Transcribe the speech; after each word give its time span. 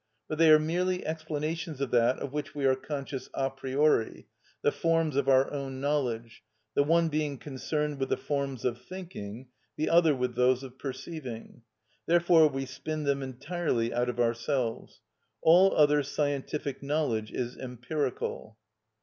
For 0.27 0.35
they 0.35 0.49
are 0.49 0.57
merely 0.57 1.05
explanations 1.05 1.79
of 1.79 1.91
that 1.91 2.17
of 2.17 2.33
which 2.33 2.55
we 2.55 2.65
are 2.65 2.73
conscious 2.75 3.29
a 3.35 3.51
priori, 3.51 4.25
the 4.63 4.71
forms 4.71 5.15
of 5.15 5.29
our 5.29 5.51
own 5.53 5.79
knowledge, 5.79 6.41
the 6.73 6.81
one 6.81 7.07
being 7.07 7.37
concerned 7.37 7.99
with 7.99 8.09
the 8.09 8.17
forms 8.17 8.65
of 8.65 8.81
thinking, 8.81 9.49
the 9.77 9.91
other 9.91 10.15
with 10.15 10.33
those 10.33 10.63
of 10.63 10.79
perceiving. 10.79 11.61
Therefore 12.07 12.47
we 12.47 12.65
spin 12.65 13.03
them 13.03 13.21
entirely 13.21 13.93
out 13.93 14.09
of 14.09 14.19
ourselves. 14.19 15.01
All 15.43 15.77
other 15.77 16.01
scientific 16.01 16.81
knowledge 16.81 17.31
is 17.31 17.55
empirical. 17.55 18.57